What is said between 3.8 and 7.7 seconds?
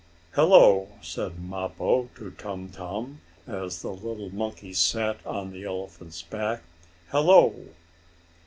the little monkey sat on the elephant's back. "Hello!"